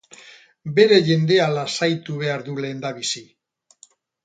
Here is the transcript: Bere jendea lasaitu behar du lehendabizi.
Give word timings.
Bere 0.79 0.97
jendea 1.09 1.45
lasaitu 1.57 2.17
behar 2.23 2.47
du 2.49 2.57
lehendabizi. 2.67 3.25